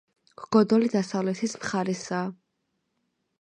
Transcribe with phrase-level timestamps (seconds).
[0.53, 2.25] გოდოლი დასავლეთის მხარესაა.